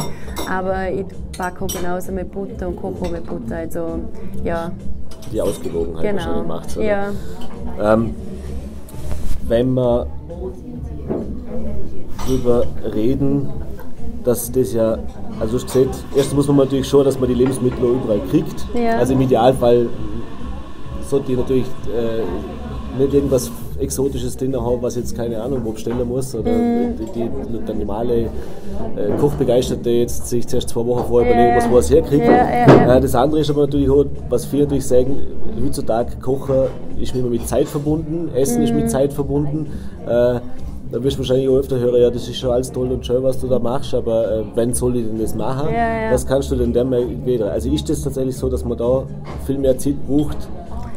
[0.49, 1.05] Aber ich
[1.37, 3.57] backe auch genauso mit Butter und auch mit Butter.
[3.57, 3.99] Also
[4.43, 4.71] ja.
[5.31, 6.17] Die Ausgewogenheit genau.
[6.17, 6.77] wahrscheinlich macht.
[6.77, 7.11] Ja.
[7.93, 8.15] Ähm,
[9.47, 10.07] wenn wir
[12.25, 12.63] darüber
[12.93, 13.49] reden,
[14.23, 14.97] dass das ja
[15.39, 18.65] also gesehen, erstens muss man natürlich schauen, dass man die Lebensmittel überall kriegt.
[18.73, 18.97] Ja.
[18.97, 19.87] Also im Idealfall
[21.07, 26.07] sollte ich natürlich äh, nicht irgendwas Exotisches drin haben, was jetzt keine Ahnung wo bestellen
[26.07, 26.33] muss.
[26.35, 26.95] Oder mm.
[27.15, 27.29] die,
[27.67, 28.29] der normale äh,
[29.19, 32.25] Kochbegeisterte jetzt sich zuerst zwei Wochen vorher überlegen, was wo es herkriegt.
[32.25, 35.17] Äh, das andere ist aber natürlich auch, was viele natürlich sagen,
[35.63, 36.67] heutzutage Kochen
[36.99, 38.63] ist immer mit Zeit verbunden, Essen mm.
[38.63, 38.89] ist mit mhm.
[38.89, 39.67] Zeit verbunden.
[40.05, 40.39] Äh,
[40.91, 43.21] da wirst du wahrscheinlich auch öfter hören, ja, das ist schon alles toll und schön,
[43.21, 45.69] was du da machst, aber äh, wenn soll ich denn das machen?
[45.69, 46.11] Ja, ja.
[46.11, 46.91] Was kannst du denn dann
[47.25, 47.51] wieder?
[47.51, 49.03] Also ist das tatsächlich so, dass man da
[49.45, 50.37] viel mehr Zeit braucht,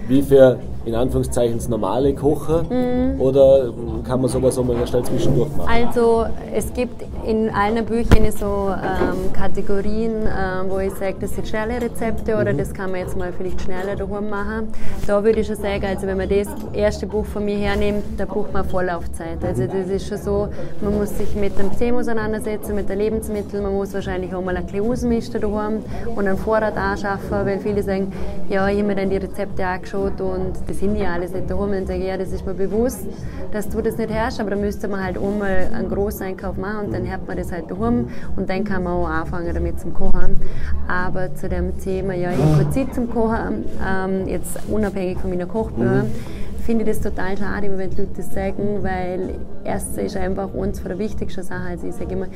[0.09, 3.21] wie für in Anführungszeichen normale Kochen mhm.
[3.21, 3.73] oder
[4.07, 5.69] kann man sowas auch mal schnell zwischendurch machen?
[5.71, 11.47] Also es gibt in allen Büchern so ähm, Kategorien, äh, wo ich sage, das sind
[11.49, 12.59] schnelle Rezepte oder mhm.
[12.59, 14.69] das kann man jetzt mal vielleicht schneller daheim machen.
[15.07, 18.25] Da würde ich schon sagen, also wenn man das erste Buch von mir hernimmt, da
[18.25, 19.45] braucht man Vorlaufzeit.
[19.45, 20.49] Also das ist schon so,
[20.81, 24.57] man muss sich mit dem Thema auseinandersetzen, mit den Lebensmitteln, man muss wahrscheinlich auch mal
[24.57, 25.83] ein bisschen ausmischen daheim
[26.17, 28.13] und einen Vorrat anschaffen, weil viele sagen,
[28.49, 31.71] ja, ich habe mir dann die Rezepte angeschaut und das sind ja alles nicht daheim.
[31.71, 33.07] Und sage, ja, das ist mir bewusst,
[33.53, 36.57] dass du das nicht hast, aber dann müsste man halt auch mal einen großen Einkauf
[36.57, 39.79] machen und dann hat man das halt daheim und dann kann man auch anfangen damit
[39.79, 40.41] zum Kochen.
[40.89, 45.47] Aber zu dem Thema, ja, ich habe Zeit zum Kochen, ähm, jetzt unabhängig von meiner
[45.47, 50.53] Kochbücher, mhm finde das total schade, wenn die Leute das sagen, weil Essen ist einfach
[50.53, 51.69] uns von der wichtigsten Sache.
[51.71, 52.27] Also ich sage immer,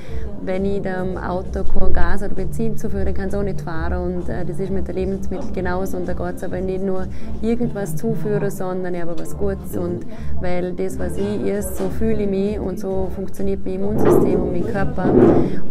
[0.43, 4.15] wenn ich dem Auto kein Gas oder Benzin zuführe, kann es auch nicht fahren.
[4.15, 5.97] Und äh, das ist mit den Lebensmitteln genauso.
[5.97, 7.07] Und da geht es aber nicht nur
[7.43, 9.77] irgendwas zuführen, sondern aber was Gutes.
[9.77, 10.07] Und
[10.41, 14.53] weil das, was ich esse, so fühle ich mich und so funktioniert mein Immunsystem und
[14.53, 15.13] mein Körper.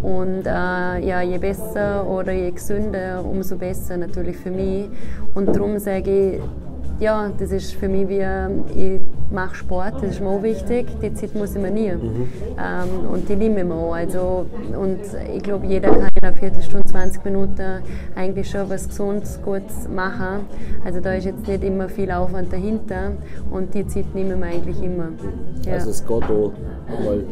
[0.01, 4.89] Und äh, ja, je besser oder je gesünder, umso besser natürlich für mich.
[5.33, 6.41] Und darum sage ich,
[7.03, 8.23] ja, das ist für mich wie,
[8.75, 11.91] ich mache Sport, das ist mir auch wichtig, die Zeit muss ich mir nie.
[11.91, 12.27] Mhm.
[12.57, 13.93] Ähm, und die nehme ich mir auch.
[13.93, 14.45] Also,
[14.79, 14.99] und
[15.35, 17.81] ich glaube, jeder kann in einer Viertelstunde, 20 Minuten
[18.15, 20.45] eigentlich schon was Gesundes, Gutes machen.
[20.85, 23.11] Also da ist jetzt nicht immer viel Aufwand dahinter
[23.51, 25.09] und die Zeit nehmen wir eigentlich immer.
[25.65, 25.73] Ja.
[25.73, 26.53] Also es geht auch
[27.03, 27.23] mal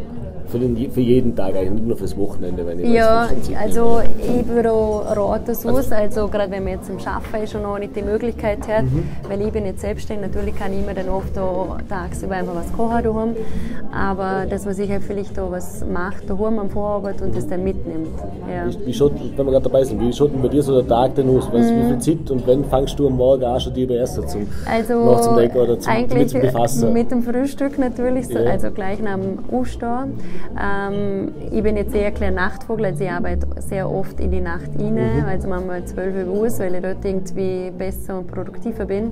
[0.51, 4.47] für, den, für jeden Tag, eigentlich nicht nur fürs Wochenende, wenn ich Ja, also ich
[4.47, 7.95] würde raten so, also, also gerade wenn man jetzt im Schaffen ist und noch nicht
[7.95, 9.03] die Möglichkeit hat, mhm.
[9.27, 12.71] weil ich bin jetzt selbstständig, natürlich kann ich mir dann oft da tagsüber einfach was
[12.73, 13.35] kochen daheim,
[13.91, 17.63] aber dass man sich halt vielleicht da was macht daheim am Vorarbeit und das dann
[17.63, 18.09] mitnimmt.
[18.49, 18.67] Ja.
[18.67, 20.87] Wie, wie schaut, wenn wir gerade dabei sind, wie schaut denn bei dir so der
[20.87, 21.47] Tag denn aus?
[21.51, 21.81] Was, mhm.
[21.81, 25.21] Wie viel Zeit und wenn fangst du am Morgen an schon die erste zum, also
[25.21, 26.93] zum Denken oder zum, eigentlich mit befassen?
[26.93, 28.41] Mit dem Frühstück natürlich, ja.
[28.41, 30.13] also gleich nach dem Aufstehen.
[30.59, 34.69] Ähm, ich bin jetzt eher ein Nachtvogel, also ich arbeite sehr oft in die Nacht
[34.77, 35.25] rein, mhm.
[35.25, 39.11] also manchmal 12 Uhr aus, weil ich dort irgendwie besser und produktiver bin.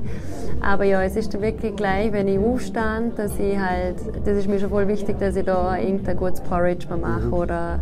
[0.62, 4.48] Aber ja, es ist dann wirklich gleich, wenn ich aufstehe, dass ich halt, das ist
[4.48, 7.34] mir schon voll wichtig, dass ich da irgendein gutes Porridge mache mhm.
[7.34, 7.80] oder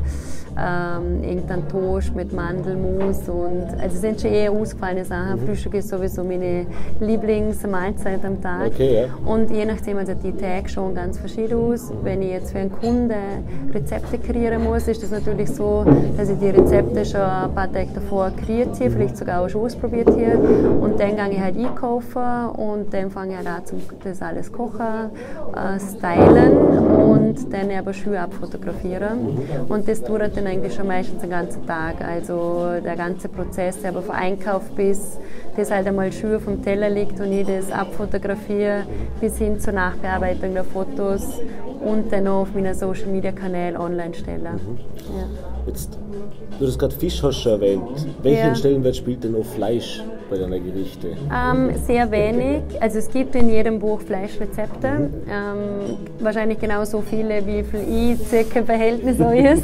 [0.58, 5.39] ähm, irgendein Toast mit Mandelmus und also es sind schon eher ausgefallene Sachen.
[5.41, 5.46] Mhm.
[5.46, 6.65] Frühstück ist sowieso meine
[7.00, 8.67] Lieblingsmahlzeit am Tag.
[8.67, 9.32] Okay, ja.
[9.32, 11.91] Und je nachdem, also die Tage schon ganz verschieden aus.
[12.04, 13.13] Wenn ich jetzt für einen Kunden
[13.74, 15.86] Rezepte kreieren muss, ist das natürlich so,
[16.17, 19.62] dass ich die Rezepte schon ein paar Tage davor kreiert habe, vielleicht sogar auch schon
[19.62, 20.70] ausprobiert habe.
[20.82, 24.52] Und dann gehe ich halt einkaufen und dann fange ich halt an, zum, das alles
[24.52, 25.12] kochen,
[25.56, 29.38] äh, stylen und dann aber schön abfotografieren.
[29.70, 32.01] Und das dauert dann eigentlich schon meistens den ganzen Tag.
[32.01, 35.17] Also der ganze Prozess, aber von Einkauf bis
[35.55, 38.83] das halt einmal schön vom Teller liegt und ich das abfotografiere,
[39.19, 41.39] bis hin zur Nachbearbeitung der Fotos
[41.83, 44.43] und dann noch auf meinen Social Media Kanälen online stellen.
[44.43, 44.77] Mhm.
[45.17, 45.27] Ja.
[45.65, 45.97] Jetzt,
[46.60, 48.07] du hast gerade Fisch hast schon erwähnt.
[48.21, 48.55] Welchen ja.
[48.55, 51.17] Stellenwert spielt denn noch Fleisch bei deinen Gerichten?
[51.33, 52.61] Ähm, sehr wenig.
[52.79, 54.87] Also es gibt in jedem Buch Fleischrezepte.
[54.87, 55.13] Mhm.
[55.29, 59.63] Ähm, wahrscheinlich genauso viele, wie viel ich circa Verhältnis so ist.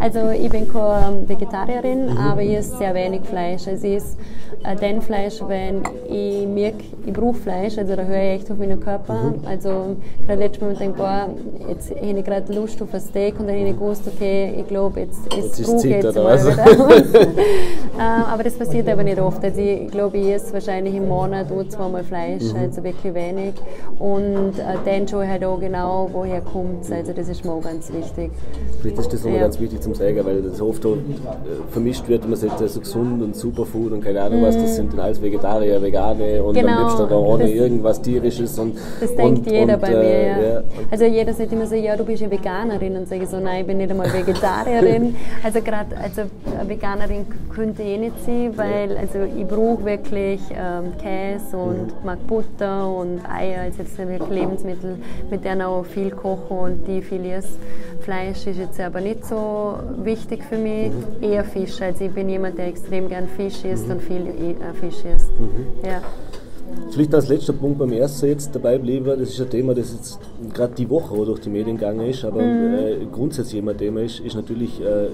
[0.00, 2.18] also ich bin keine Vegetarierin, mhm.
[2.18, 3.66] aber ich esse sehr wenig Fleisch.
[3.66, 4.16] Also ich esse
[4.64, 7.78] äh, dann Fleisch, wenn ich merke, ich brauche Fleisch.
[7.78, 9.14] Also da höre ich echt auf meinen Körper.
[9.14, 9.46] Mhm.
[9.46, 11.28] Also gerade letztes Mal denke ich, boah,
[11.68, 14.66] jetzt hätte ich gerade Lust auf ein Steak und dann hätte ich gewusst, okay, ich
[14.66, 16.66] glaube, jetzt, jetzt ist es jetzt mal wieder.
[17.98, 19.42] äh, aber das passiert aber nicht oft.
[19.44, 22.60] Also ich glaube, ich esse wahrscheinlich im Monat nur zweimal Fleisch, mhm.
[22.60, 23.54] also wirklich wenig.
[23.98, 26.92] Und äh, dann schaue ich halt auch genau, woher kommt es.
[26.92, 28.30] Also das ist mir auch ganz wichtig.
[28.80, 29.42] Vielleicht ist das nochmal ja.
[29.44, 30.96] ganz wichtig zum sagen, weil das oft auch, äh,
[31.70, 34.46] vermischt wird, man sagt, so gesund und Superfood und keine Ahnung mhm.
[34.46, 36.72] was, das sind dann alles Vegetarier, Vegane und genau.
[36.72, 38.58] am liebsten da ohne irgendwas Tierisches.
[38.58, 40.52] Und, das denkt jeder und, bei mir, äh, ja.
[40.54, 40.62] ja.
[40.90, 43.60] Also jeder sagt immer so, ja, du bist ja Veganerin und sage ich so, nein,
[43.60, 45.14] ich bin nicht einmal Vegetarierin.
[45.42, 46.22] also gerade, also
[46.66, 52.04] Veganerin könnte ich eh nicht sein, weil also ich brauche wirklich ähm, Käse und mhm.
[52.04, 54.96] mag Butter und Eier als jetzt wirklich Lebensmittel,
[55.30, 57.58] mit denen auch viel koche und die viel esse.
[58.00, 61.22] Fleisch ist jetzt aber nicht so wichtig für mich, mhm.
[61.22, 61.80] eher Fisch.
[61.80, 63.92] Also ich bin jemand, der extrem gern Fisch isst mhm.
[63.92, 65.30] und viel äh, Fisch isst.
[65.38, 65.86] Mhm.
[65.86, 66.02] Ja.
[66.90, 70.18] Vielleicht als letzter Punkt beim ersten jetzt dabei bleiben, das ist ein Thema, das jetzt
[70.52, 72.74] gerade die Woche durch die Medien gegangen ist, aber mhm.
[72.74, 75.08] äh, grundsätzlich immer ein Thema ist, ist natürlich äh,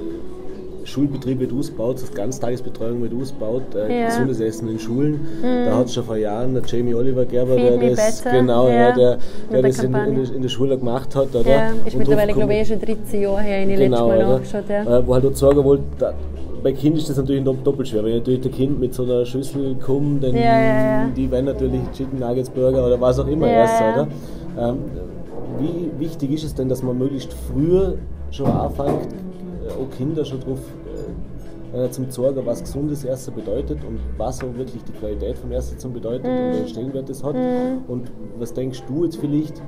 [0.84, 4.06] Schulbetrieb wird ausgebaut, das Ganztagesbetreuung wird ausgebaut, äh, ja.
[4.06, 5.12] gesundes Essen in Schulen.
[5.12, 5.66] Mhm.
[5.66, 8.74] Da hat es schon vor Jahren der Jamie Oliver Gerber, der das, genau, ja.
[8.74, 9.18] ja der,
[9.50, 11.34] der das in, in, in, der Schule gemacht hat.
[11.34, 11.48] Oder?
[11.48, 14.32] Ja, ist und mittlerweile, glaube ich, schon 13 Jahre her, in die genau, letzte Mal
[14.32, 14.64] nachgeschaut.
[14.68, 14.98] Ja.
[14.98, 16.14] Äh, wo halt auch sagen wollte,
[16.62, 18.04] bei Kind ist das natürlich doppelt schwer.
[18.04, 22.20] Wenn natürlich der Kind mit so einer Schüssel kommt, dann ja, die werden natürlich Chicken
[22.20, 24.08] Nuggets Burger oder was auch immer essen, oder?
[24.58, 24.78] Ähm,
[25.58, 27.96] wie wichtig ist es denn, dass man möglichst früher
[28.30, 29.08] schon anfängt,
[29.82, 30.60] auch Kinder schon darauf
[31.74, 35.78] äh, zum Zorgen, was gesundes Essen bedeutet und was auch wirklich die Qualität vom Essen
[35.78, 36.28] zum bedeutet mm.
[36.28, 37.34] und welchen Stellenwert das hat.
[37.34, 37.90] Mm.
[37.90, 39.62] Und was denkst du jetzt vielleicht,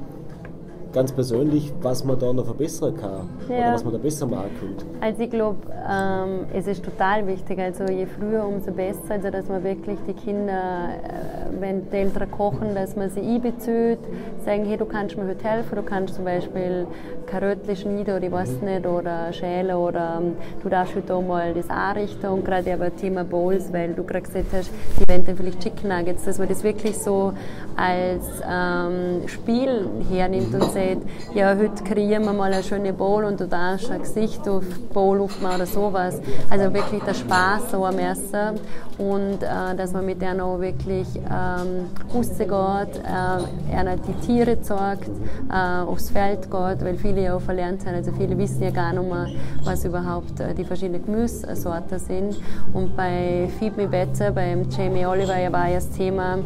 [0.95, 3.59] ganz persönlich, was man da noch verbessern kann ja.
[3.59, 4.87] oder was man da besser machen könnte?
[5.01, 5.59] Also ich glaube,
[5.91, 10.15] ähm, es ist total wichtig, also je früher, umso besser, also dass man wirklich die
[10.15, 13.99] Kinder, äh, wenn die Eltern kochen, dass man sie einbezieht,
[14.45, 16.87] sagen, hey, du kannst mir heute helfen, du kannst zum Beispiel
[17.27, 18.69] Karöttchen schneiden oder ich weiß mhm.
[18.69, 23.25] nicht, oder schälen oder ähm, du darfst heute mal das anrichten und gerade aber Thema
[23.25, 26.63] Bowls, weil du gerade gesagt hast, die wollen dann vielleicht Chicken Nuggets, dass man das
[26.63, 27.33] wirklich so
[27.77, 31.03] als ähm, Spiel hernimmt und sagt, sagt,
[31.35, 34.93] ja, heute kreieren wir mal eine schöne Bowl und du darfst ein Gesicht auf die
[34.93, 36.21] Bowl aufmachen oder sowas.
[36.51, 38.61] Also wirklich der Spaß so am Essen
[38.99, 45.11] und äh, dass man mit denen auch wirklich ähm, rausgeht, äh, ihnen die Tiere zeigt,
[45.51, 47.97] äh, aufs Feld geht, weil viele ja auch verlernt haben.
[47.97, 49.27] Also viele wissen ja gar nicht mehr,
[49.65, 52.37] was überhaupt äh, die verschiedenen Gemüsesorten sind.
[52.73, 56.39] Und bei Feed Me Better, beim Jamie Oliver, war ja das Thema,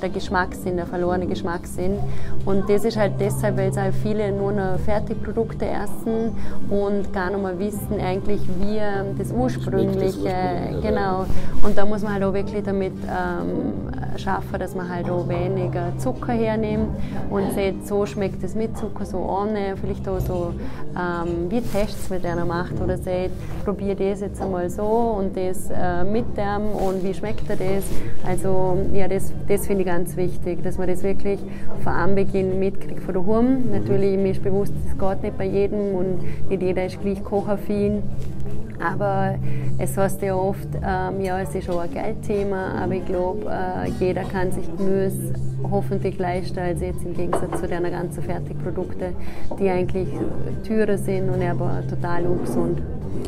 [0.00, 1.98] der Geschmackssinn, der verlorene Geschmackssinn.
[2.44, 6.34] Und das ist halt deshalb, weil es halt viele nur noch Fertigprodukte essen
[6.68, 8.80] und gar nicht mehr wissen eigentlich, wie
[9.16, 11.26] das ursprüngliche, das ursprüngliche genau.
[11.62, 15.92] Und da muss man halt auch wirklich damit ähm, schaffen, dass man halt auch weniger
[15.98, 16.88] Zucker hernimmt
[17.28, 20.54] und sieht, so schmeckt es mit Zucker, so ohne, vielleicht auch so
[20.98, 23.30] ähm, wie Tests mit einer macht oder sieht,
[23.62, 24.84] probier das jetzt einmal so
[25.18, 27.84] und das äh, mit dem und wie schmeckt er das.
[28.26, 31.40] Also ja, das, das finde ich ganz wichtig, dass man das wirklich
[31.84, 33.70] von Anbeginn mitkriegt von daheim.
[33.70, 38.02] Natürlich, mir ist bewusst, das geht nicht bei jedem und nicht jeder ist gleich kochaffin.
[38.82, 39.34] Aber
[39.78, 43.90] es heißt ja oft, ähm, ja, es ist auch ein Geldthema, aber ich glaube, äh,
[44.00, 45.34] jeder kann sich Gemüse
[45.70, 49.14] hoffentlich leisten, als jetzt im Gegensatz zu den ganzen Fertigprodukten,
[49.58, 50.08] die eigentlich
[50.66, 52.82] teurer sind und aber total ungesund.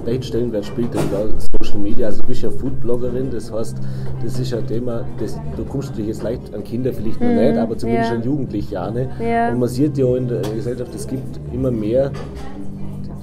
[0.04, 1.26] Welchen Stellenwert spielt denn da
[1.62, 2.06] Social Media?
[2.06, 3.78] Also du bist ja Foodbloggerin, das heißt,
[4.22, 7.36] das ist ein Thema, das, du kommst natürlich jetzt leicht an Kinder vielleicht noch mm,
[7.36, 8.16] nicht, aber zumindest ja.
[8.16, 9.08] an Jugendliche auch nicht.
[9.20, 9.50] Ja.
[9.50, 12.10] Und man sieht ja in der Gesellschaft, es gibt immer mehr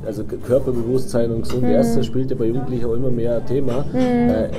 [0.05, 1.69] also Körperbewusstsein und gesund mhm.
[1.69, 3.85] Essen spielt ja bei Jugendlichen auch immer mehr ein Thema.
[3.91, 3.99] Mhm.
[3.99, 4.49] Äh,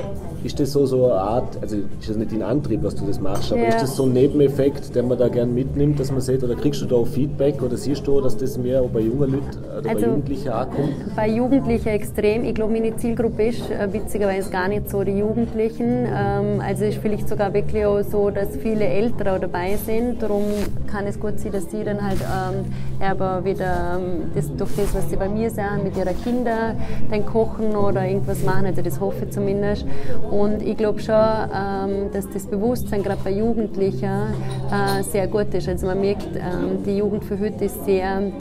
[0.43, 3.19] ist das so, so eine Art, also ist das nicht dein Antrieb, was du das
[3.19, 3.69] machst, aber ja.
[3.69, 6.81] ist das so ein Nebeneffekt, den man da gern mitnimmt, dass man sieht, oder kriegst
[6.81, 9.89] du da auch Feedback oder siehst du, dass das mehr auch bei jungen Leuten oder
[9.89, 11.15] also bei Jugendlichen ankommt?
[11.15, 12.43] Bei Jugendlichen extrem.
[12.43, 16.07] Ich glaube, meine Zielgruppe ist äh, witzigerweise gar nicht so die Jugendlichen.
[16.07, 20.21] Ähm, also ist vielleicht sogar wirklich auch so, dass viele Ältere dabei sind.
[20.21, 20.43] Darum
[20.87, 22.65] kann es gut sein, dass die dann halt ähm,
[22.99, 26.77] aber wieder ähm, das, durch das, was sie bei mir sagen, mit ihren Kindern
[27.09, 28.65] dann kochen oder irgendwas machen.
[28.65, 29.85] Also das hoffe ich zumindest.
[30.33, 34.33] Und ich glaube schon, ähm, dass das Bewusstsein gerade bei Jugendlichen
[34.71, 35.69] äh, sehr gut ist.
[35.69, 38.31] Also man merkt, ähm, die Jugend für heute ist sehr äh,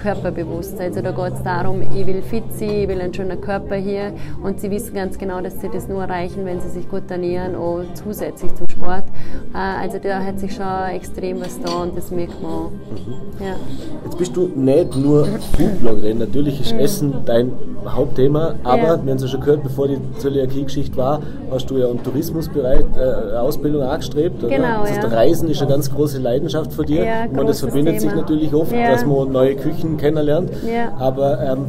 [0.00, 0.80] körperbewusst.
[0.80, 4.14] Also da geht es darum, ich will fit sein, ich will einen schönen Körper hier
[4.42, 7.56] und sie wissen ganz genau, dass sie das nur erreichen, wenn sie sich gut ernähren
[7.56, 9.04] und zusätzlich zum Sport.
[9.52, 12.70] Äh, also da hat sich schon extrem was da und das merkt man auch.
[12.70, 13.44] Mhm.
[13.44, 13.56] Ja.
[14.04, 15.26] Jetzt bist du nicht nur
[15.58, 16.80] Foodbloggerin, natürlich ist mhm.
[16.80, 17.52] Essen dein
[17.86, 18.82] Hauptthema, aber ja.
[19.04, 21.20] wir haben es ja schon gehört, bevor die Zöliakie-Geschichte war,
[21.50, 24.40] hast du ja einen Tourismusbereich äh, Ausbildung angestrebt.
[24.40, 25.08] Genau, das heißt, ja.
[25.08, 27.04] Reisen ist eine ganz große Leidenschaft von dir.
[27.04, 28.22] Ja, meine, das verbindet sich Thema.
[28.22, 28.92] natürlich oft, Ja.
[28.92, 30.50] dass man neue Küchen kennenlernt.
[30.66, 30.92] Ja.
[30.98, 31.66] Aber ähm,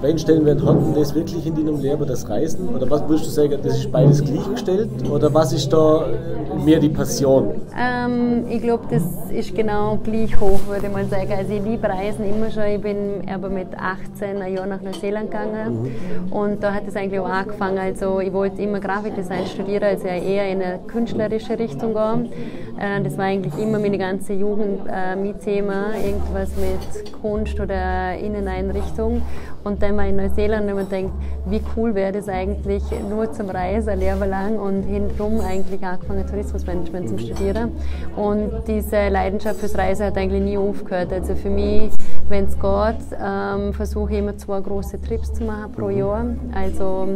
[0.00, 2.68] welchen Stellenwert hat denn das wirklich in deinem Leben, das Reisen?
[2.68, 4.90] Oder was würdest du sagen, das ist beides gleichgestellt?
[5.10, 6.06] Oder was ist da
[6.64, 7.60] mehr die Passion?
[7.78, 11.32] Ähm, ich glaube, das ist genau gleich hoch, würde man sagen.
[11.36, 12.64] Also ich liebe Reisen immer schon.
[12.64, 15.90] Ich bin aber mit 18 ein Jahr nach Neuseeland gegangen
[16.30, 17.78] und da hat es eigentlich auch angefangen.
[17.78, 22.30] Also ich wollte immer Grafikdesign studieren, also eher in eine künstlerische Richtung gehen.
[22.78, 28.16] Äh, das war eigentlich immer meine ganze Jugend äh, mein Thema, irgendwas mit Kunst oder
[28.18, 29.22] Inneneinrichtung.
[29.66, 31.12] Und dann ich in Neuseeland man denkt,
[31.46, 36.24] wie cool wäre das eigentlich, nur zum Reisen, ein Leben lang und hintenrum eigentlich angefangen
[36.24, 37.72] Tourismusmanagement zu studieren.
[38.14, 41.12] Und diese Leidenschaft fürs Reisen hat eigentlich nie aufgehört.
[41.12, 41.90] Also für mich,
[42.28, 46.24] wenn es geht, ähm, versuche ich immer zwei große Trips zu machen pro Jahr.
[46.54, 47.08] Also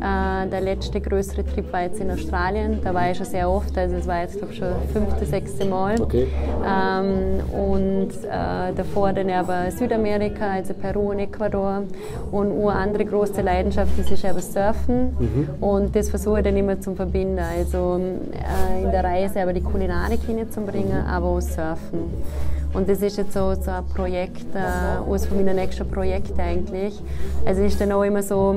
[0.00, 3.76] äh, der letzte größere Trip war jetzt in Australien, da war ich schon sehr oft,
[3.76, 6.00] also es war jetzt glaube ich schon das fünfte, sechste Mal.
[6.00, 6.26] Okay.
[6.66, 11.82] Ähm, und äh, davor dann aber Südamerika, also Peru und Ecuador.
[12.30, 15.16] Und eine andere große Leidenschaft das ist aber Surfen.
[15.60, 17.38] Und das versuche ich dann immer zu verbinden.
[17.38, 18.00] Also
[18.32, 22.10] äh, in der Reise aber die Kulinarik hinzubringen, aber auch Surfen.
[22.74, 27.00] Und das ist jetzt so, so ein Projekt, äh, eines von meinen nächsten Projekten eigentlich.
[27.44, 28.56] Also ist dann auch immer so,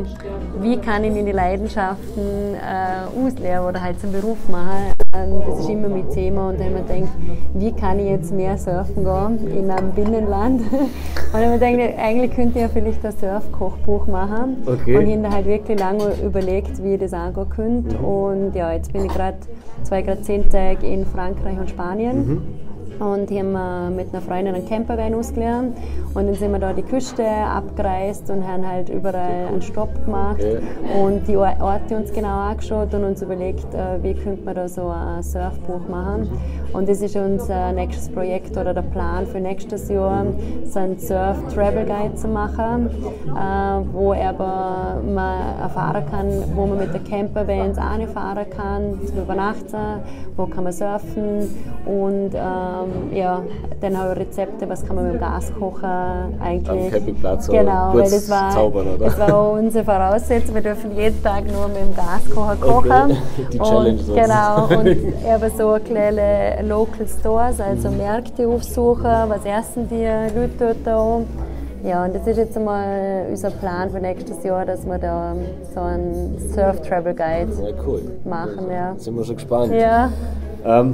[0.60, 4.94] wie kann ich meine Leidenschaften äh, ausleben oder halt zum Beruf machen.
[5.16, 7.10] Ähm, das ist immer mein Thema und dann man denkt,
[7.54, 10.62] wie kann ich jetzt mehr surfen gehen in einem Binnenland?
[10.72, 14.58] und dann man denkt, eigentlich könnte ich ja vielleicht ein Surfkochbuch machen.
[14.66, 14.98] Okay.
[14.98, 17.98] Und ich habe halt wirklich lange überlegt, wie ich das angehen könnte.
[17.98, 19.38] Und ja, jetzt bin ich gerade,
[19.84, 22.42] zwei gerade zehn Tage in Frankreich und Spanien.
[23.02, 25.76] Und hier haben wir mit einer Freundin einen Campervan ausgelernt.
[26.14, 30.40] Und dann sind wir da die Küste abgereist und haben halt überall einen Stopp gemacht.
[30.40, 31.02] Ja.
[31.02, 34.68] Und die Or- Orte uns genau angeschaut und uns überlegt, äh, wie könnte man da
[34.68, 36.30] so ein Surfbuch machen.
[36.74, 40.26] Und das ist unser nächstes Projekt oder der Plan für nächstes Jahr,
[40.66, 42.90] so einen Surf-Travel Guide zu machen,
[43.28, 50.02] äh, wo aber man erfahren kann, wo man mit der Campervans anfahren kann, zum Übernachten,
[50.38, 51.50] wo kann man surfen
[51.86, 53.42] und ähm, ja,
[53.82, 56.86] dann auch Rezepte, was kann man mit dem Gaskocher eigentlich.
[56.86, 59.06] Am Campingplatz Genau, weil das war, zaubern, oder?
[59.06, 60.56] das war auch unsere Voraussetzung.
[60.56, 63.18] Wir dürfen jeden Tag nur mit dem Gaskocher kochen.
[63.52, 64.68] Die Challenge und, sozusagen.
[64.68, 70.88] genau, und eben so kleine Local Stores, also Märkte aufsuchen, was essen die Leute dort
[70.90, 71.22] auch.
[71.84, 75.34] Ja, und das ist jetzt einmal unser Plan für nächstes Jahr, dass wir da
[75.74, 78.02] so einen Surf Travel Guide Ja, cool.
[78.24, 78.70] machen.
[78.72, 78.94] Ja.
[78.98, 79.74] Sind wir schon gespannt.
[79.74, 80.12] Ja.
[80.64, 80.94] Ähm,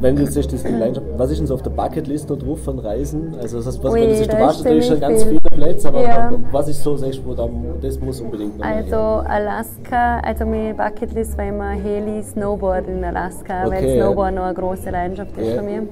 [0.00, 2.62] wenn du jetzt siehst, das Leidenschaft, was ist denn so auf der Bucketlist noch drauf
[2.64, 3.34] von Reisen?
[3.40, 5.38] Also das heißt, was, Ui, wenn du siehst, du da warst natürlich schon ganz viel.
[5.50, 6.32] viele Plätze, aber Ja.
[6.50, 7.48] was ist so, sagst du, da,
[7.80, 8.96] das muss unbedingt noch Also?
[8.96, 14.04] Alaska, also meine Bucketlist war immer Heli Snowboard in Alaska, weil Okay, ja.
[14.06, 15.56] Snowboard noch eine große Leidenschaft ist Ja.
[15.56, 15.82] von mir.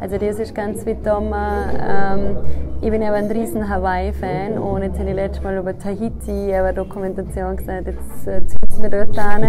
[0.00, 1.32] Also das ist ganz weit oben.
[1.34, 2.36] Ähm,
[2.82, 6.74] ich bin aber ein riesen Hawaii-Fan und jetzt habe ich letztes Mal über Tahiti eine
[6.74, 9.42] Dokumentation gesehen, jetzt äh, es mir dort an.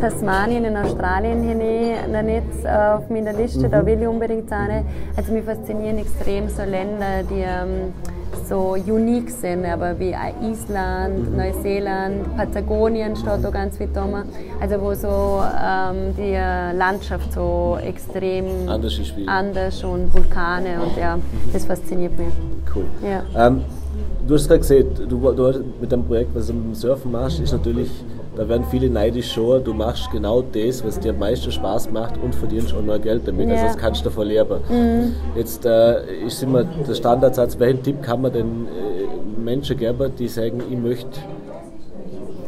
[0.00, 4.84] Tasmanien in Australien habe noch nicht äh, auf meiner Liste, da will ich unbedingt hin.
[5.16, 7.92] Also mich faszinieren extrem so Länder, die ähm,
[8.46, 14.22] so unique sind, aber wie Island, Neuseeland, Patagonien steht da ganz weit oben.
[14.60, 16.32] Also wo so ähm, die
[16.76, 21.18] Landschaft so extrem Anders ist wie- anders und Vulkane und ja,
[21.52, 22.32] das fasziniert mich.
[22.74, 22.84] Cool.
[23.02, 23.46] Ja.
[23.46, 23.62] Ähm,
[24.26, 27.12] du hast gerade gesehen, du, du hast mit dem Projekt, was du mit dem Surfen
[27.12, 27.90] machst, ist natürlich,
[28.38, 32.14] da werden viele neidisch schon, du machst genau das, was dir am meisten Spaß macht
[32.22, 33.50] und verdienst auch noch Geld damit.
[33.50, 33.72] Also Ja.
[33.72, 34.58] das kannst du davon leben.
[35.34, 40.28] Jetzt äh, ist immer der Standardsatz, welchen Tipp kann man denn äh, Menschen geben, die
[40.28, 41.18] sagen, ich möchte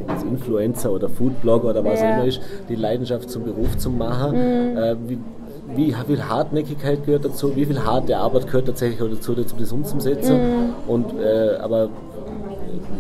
[0.06, 2.06] als Influencer oder Foodblogger oder was Ja.
[2.08, 4.36] auch immer ist, die Leidenschaft zum Beruf zu machen.
[4.36, 5.18] Äh, wie,
[5.74, 10.38] wie viel Hartnäckigkeit gehört dazu, wie viel harte Arbeit gehört tatsächlich dazu, das umzusetzen.
[10.86, 11.88] Und, äh, aber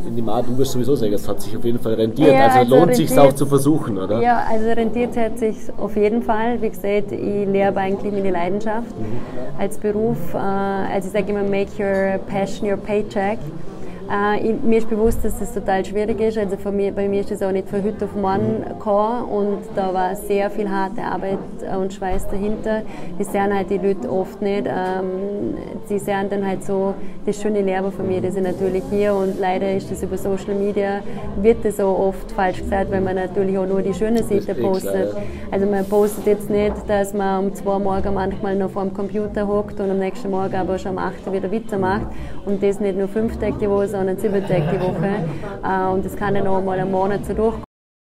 [0.06, 2.32] in die Mar, du wirst sowieso sagen, es hat sich auf jeden Fall rentiert.
[2.32, 4.20] Ja, also, also lohnt sich auch zu versuchen, oder?
[4.20, 6.60] Ja, also rentiert hat sich auf jeden Fall.
[6.60, 8.94] Wie gesagt, ich lehre eigentlich meine Leidenschaft
[9.58, 10.34] als Beruf.
[10.34, 13.38] Äh, also ich sage immer, make your passion your paycheck.
[14.10, 16.36] Äh, ich, mir ist bewusst, dass das total schwierig ist.
[16.36, 19.94] Also mir, bei mir ist das auch nicht von heute auf morgen gekommen und da
[19.94, 21.38] war sehr viel harte Arbeit
[21.78, 22.82] und Schweiß dahinter.
[23.18, 24.66] Das sehen halt die Leute oft nicht.
[24.66, 25.54] Ähm,
[25.86, 26.94] sie sehen dann halt so
[27.24, 30.54] das schöne Leben von mir, das ist natürlich hier und leider ist das über Social
[30.54, 31.00] Media,
[31.40, 34.54] wird das so oft falsch gesagt, weil man natürlich auch nur die schöne Seite eh
[34.54, 35.14] postet.
[35.50, 39.46] Also man postet jetzt nicht, dass man um zwei Morgen manchmal noch vor dem Computer
[39.46, 42.06] hockt und am nächsten Morgen aber schon um 8 Uhr wieder weitermacht
[42.44, 45.24] und das nicht nur fünf Tage die Woche, sondern sieben Tage die Woche.
[45.62, 47.69] Äh, Und das kann dann auch mal einen Monat so durchgehen